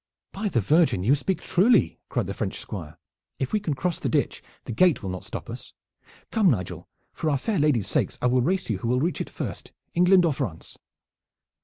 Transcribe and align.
"By 0.31 0.49
the 0.49 0.61
Virgin, 0.61 1.03
you 1.03 1.13
speak 1.13 1.41
truly!" 1.43 1.99
cried 2.09 2.25
the 2.25 2.33
French 2.33 2.59
Squire. 2.59 2.97
"If 3.37 3.53
we 3.53 3.59
can 3.59 3.75
cross 3.75 3.99
the 3.99 4.09
ditch 4.09 4.41
the 4.63 4.71
gate 4.71 5.03
will 5.03 5.11
not 5.11 5.23
stop 5.25 5.47
us. 5.47 5.73
Come, 6.31 6.49
Nigel, 6.49 6.89
for 7.13 7.29
our 7.29 7.37
fair 7.37 7.59
ladies' 7.59 7.85
sakes, 7.85 8.17
I 8.19 8.25
will 8.25 8.41
race 8.41 8.67
you 8.67 8.79
who 8.79 8.87
will 8.87 8.99
reach 8.99 9.21
it 9.21 9.29
first, 9.29 9.73
England 9.93 10.25
or 10.25 10.33
France." 10.33 10.79